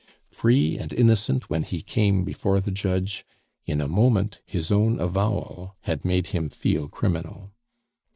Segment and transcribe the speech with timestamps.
[0.31, 3.23] Free and innocent when he came before the judge,
[3.67, 7.51] in a moment his own avowal had made him feel criminal.